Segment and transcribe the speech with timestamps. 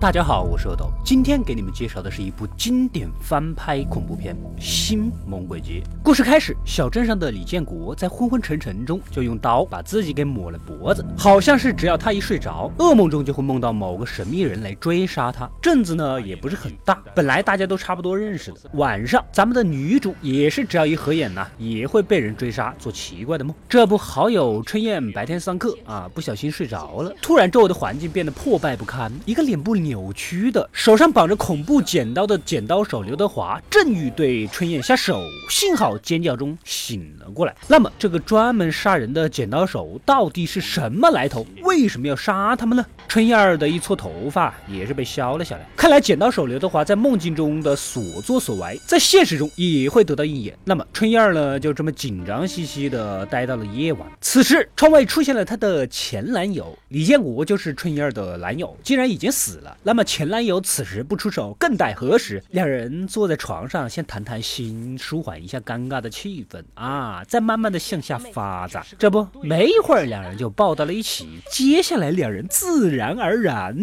[0.00, 5.82] 大家好，我是阿斗，今天给你们介绍的是一部经典翻拍恐怖片《新猛鬼街》。
[6.04, 15.50] 故事开始，小镇上的李建国在昏昏沉沉中就用刀把自己给抹了脖子，好像是只要他一睡着，噩梦中就会梦到某个神秘人来追杀他。
[15.60, 18.58] 镇子呢也不是很大，本来大家都差不多认识的。
[18.74, 23.52] 晚上，咱们的女主也是只要一合眼呐，也会被人追杀，做奇怪的梦。
[23.68, 29.87] 这不好友春燕白天上课啊，不小心睡着了，突然周围的环境变得破败不堪，一个脸部脸。
[29.88, 37.54] 扭曲的，手上绑着恐怖剪刀的剪刀手刘德华正欲对春燕下手，幸好尖叫中醒了过来。
[37.66, 41.46] 那么，这个专门杀人的剪刀手到底是什么来头？
[41.62, 42.84] 为什么要杀他们呢？
[43.08, 45.66] 春燕儿的一撮头发也是被削了下来。
[45.74, 50.56] 看来剪刀手刘德华在梦境中的所作所为，在现实中也会得到应验。
[50.64, 54.06] 那么，春燕儿呢，就这么紧张兮兮的待到了夜晚。
[54.20, 59.74] 此时，窗外出现了她的前男友李建国，就是春燕儿的男友，竟然已经死了。
[59.82, 62.42] 那么前男友此时不出手，更待何时？
[62.50, 68.84] 两人坐在床上，先谈谈心，舒缓一下尴尬的气氛啊，再慢慢的向下发展。
[68.98, 71.40] 这不，没一会儿，两人就抱到了一起。
[71.50, 73.76] 接下来，两人自然而然。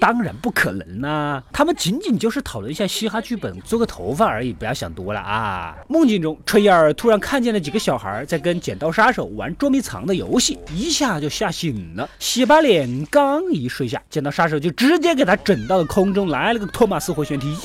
[0.00, 5.76] 当然不可能啦，他们仅仅就是讨论一下嘻哈剧本，做个头发而已，不要想多了啊！
[5.88, 17.56] 梦境中，春燕儿突然看见了几个小孩在跟剪刀杀手玩捉迷藏的游戏，一下就吓醒了，洗把脸，刚一睡下，剪刀杀手就直接给他整到了空中，来了个托马斯回旋踢。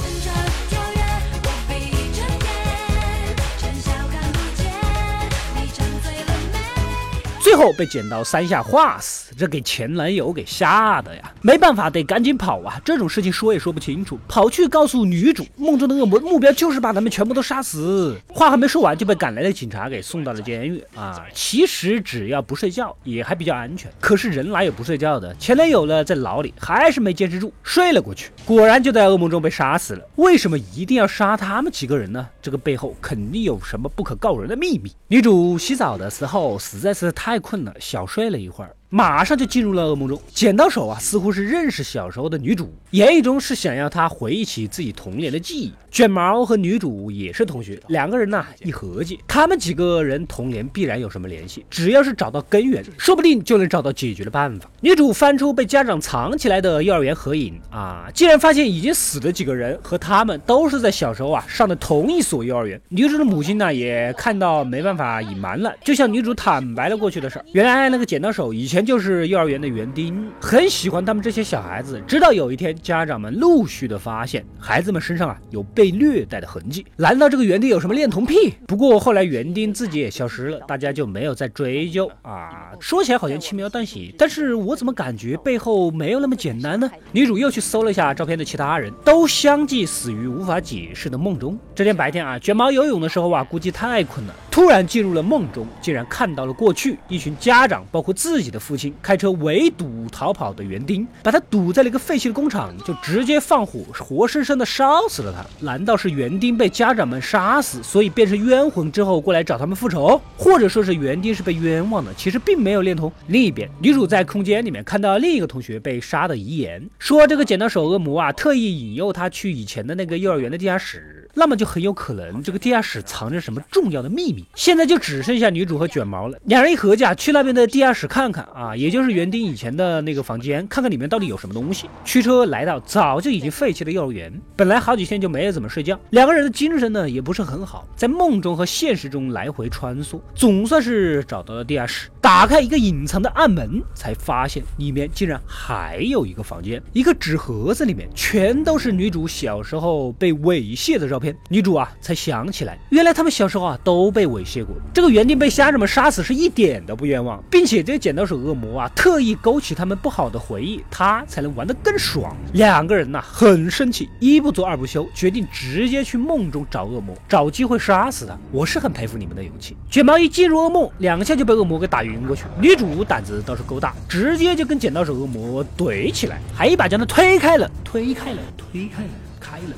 [7.53, 11.31] 最后被剪刀三下划死，这给前男友给吓的呀！
[11.43, 12.81] 没办法，得赶紧跑啊！
[12.83, 18.19] 这种事情说也说不清楚，跑去告诉女主，梦中的恶魔目标就是把他们全部都杀死。
[18.27, 21.23] 话还没说完，就被赶来的警察给送到了监狱啊！
[21.31, 23.91] 其实只要不睡觉，也还比较安全。
[23.99, 25.31] 可是人哪有不睡觉的？
[25.35, 30.03] 前男友呢，在牢里还是没坚持住，睡了过去，果然就在噩梦中被杀死了。
[30.15, 32.27] 为什么一定要杀他们几个人呢？
[32.41, 34.91] 这个背后肯定有什么不可告人的秘密。
[35.07, 37.42] 女主洗澡的时候实在是太。
[37.43, 38.75] 困了，小睡了一会儿。
[38.93, 45.73] 马上就进入了噩梦中，剪刀手啊，似乎是认识小时候的女主，言语中是想要她回忆起自己童年的记忆。
[45.89, 54.69] 卷毛和女主也是同学，两个人呢一合计，他们几个人童年必然有什么联系，只要是找到根源，说不定就能找到解决的办法。
[54.81, 62.79] 女主翻出被家长藏起来的幼儿园合影啊，竟然发现已经死的几个人和他们都是在小时候啊上的同一所幼儿园。
[62.89, 67.45] 女主的母亲呢也看到没办法隐瞒了，就向女主坦白了过去的事儿。
[67.53, 68.82] 原来那个剪刀手以前。
[68.85, 72.01] 就是幼儿园的园丁，很喜欢他们这些小孩子。
[72.07, 76.85] 直到有一天，家长们陆续的发现孩子们身上啊有被虐待的痕迹。
[76.95, 78.53] 难道这个园丁有什么恋童癖？
[78.67, 82.71] 不过后来园丁自己也消失了，大家就没有再追究啊。
[82.79, 86.89] 说起来好像轻描淡写，但是我怎么感觉背后没有那么简单呢？
[87.11, 91.57] 女主又去搜了一下照片的其他人，都相继死于无法解释的梦中。
[91.75, 98.77] 这天白天啊，卷毛游泳的时候啊，估计太困了，突然进入了梦中，竟然看到了过去一群家长，包括自己的父。
[98.77, 105.43] 亲开车围堵逃跑的园丁，把他堵在了一个废弃的工厂，就直接放火，活生生的烧死了他。
[105.65, 110.21] 难道是园丁被家长们杀死，所以变成冤魂之后过来找他们复仇？
[110.37, 113.11] 或者说是园丁是被冤枉的，其实并没有恋童。
[113.27, 124.45] 另一边，女主在空间里面看到另一个同学被杀的遗言，说这个剪刀手恶魔啊，特意引诱他去以前的那个幼儿园的地下室，那么就很有可能这个地下室藏着什么重要的秘密。
[124.55, 128.75] 现在就只剩下女主和卷毛了，两人一合计啊，去那边的地下室看看啊。
[128.75, 131.89] 也就是园丁以前的那个房间，看看里面到底有什么东西。
[132.05, 142.09] 驱车来到早就已经废弃的幼儿园，本来好几天就没有怎么睡觉，两个人的精神呢也不是很好，在梦中和现实中来回穿梭，总算是找到了地下室。
[142.21, 151.22] 打开一个隐藏的暗门，才发现里面竟然还有一个房间，一个纸盒子里面全都是女主小时候被猥亵的照片。
[151.23, 154.75] 片女主啊才想起来，原来他们小时候啊都被猥亵过。
[154.93, 162.37] 这个园丁被家人们杀死是一点都不冤枉，并且这个剪刀手恶魔啊特意勾起他们不好的回忆，他才能玩得更爽。
[162.53, 168.37] 两个人呐很生气，一不做二不休，决定直接去梦中找恶魔，找机会杀死他。
[168.51, 169.75] 我是很佩服你们的勇气。
[169.89, 172.03] 卷毛一进入噩梦，两下就被恶魔给打。
[172.03, 179.09] 晕过去，女主胆子倒是够大，直接就跟剪刀手恶魔怼起来，还一把将他推开了，推开了，推开了，
[179.43, 179.75] 开了。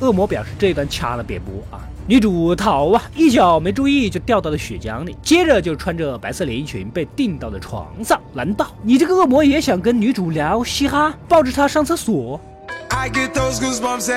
[0.00, 1.80] 恶魔表示这一段掐了别播啊！
[2.06, 8.20] 女主逃啊，一脚没注意就掉到了血浆里，接着就穿着白色连衣裙被钉到了床上。
[8.32, 12.38] 难道你这个恶魔也想跟女主聊嘻哈，抱着她上厕所
[12.90, 14.08] ？I get those goosebumps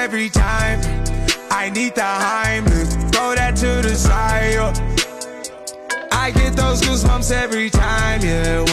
[7.32, 8.67] every time, yeah.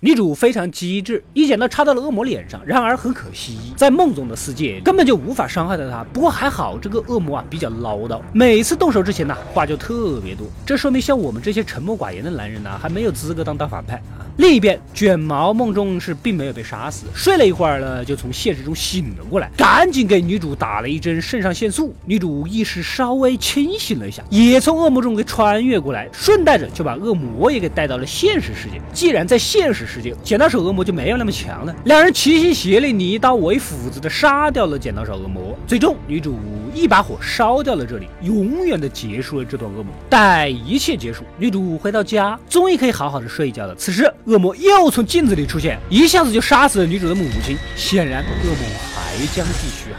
[0.00, 2.64] 女主非常机智，一剪刀插到了恶魔脸上。
[2.64, 6.04] 然而很可惜，在梦中的世界根本就无法伤害到他。
[6.12, 10.46] 不过还好，这个恶魔啊比较唠叨，每次动手之前呢话就特别多。
[10.64, 14.00] 这说明像我们这些沉默寡言的男人呢，还没有资格当大反派。
[14.38, 21.92] 另一边，卷毛梦中是并没有被杀死，睡了一会儿呢，就从现实中醒了过来，赶紧给女主打了一针肾上腺素。
[22.06, 28.80] 女主意识稍微清醒了一下，也从噩梦中给穿越过来，顺带着就把恶魔也给带到了现实世界。
[28.92, 31.74] 既然在现实世界，剪刀手恶魔就没有那么强了。
[31.86, 35.58] 两人齐心协力，你一刀我一斧子的杀掉了剪刀手恶魔。
[35.66, 36.38] 最终，女主
[36.72, 39.86] 一把火烧掉了这里，永远的结束了这段噩梦。
[40.08, 43.74] 待一切结束，女主回到家，终于可以好好的睡一觉了。
[43.74, 44.08] 此时。
[44.28, 47.56] 恶魔又从镜子里出现，一下子就杀死了女主的母亲。
[47.74, 49.96] 显然，恶魔还将继续啊。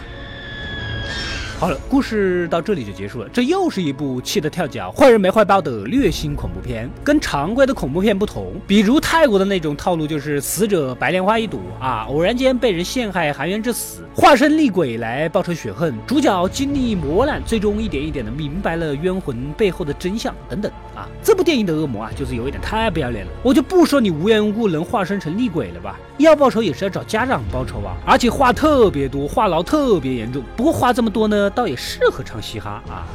[1.59, 3.27] 好了，故事到这里就结束了。
[3.33, 6.89] 这又是一部气得跳脚、坏人没坏报的虐心恐怖片。
[7.03, 15.94] 跟常规的恐怖片不同，比如泰国的那种套路，就是死者白莲花一朵啊，偶然间被人陷害，含冤致死，化身厉鬼来报仇雪恨。
[16.07, 21.09] 主角经历磨难，最终一点一点的明白了冤魂背后的真相等等啊。
[21.21, 23.31] 这部电影的恶魔啊，就是有一点太不要脸了。
[23.44, 30.41] 我就不说你无缘无故能化身成厉鬼了吧，要报仇也是要找家长报仇啊，而且话特别多，话痨特别严重。
[30.55, 31.49] 不过话这么多呢。
[31.50, 33.07] 倒也适合唱嘻哈啊！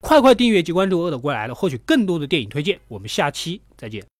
[0.00, 2.78] 快快订阅及关注“饿的过来了”，获取更多的电影推荐。
[2.86, 4.15] 我们下期再见。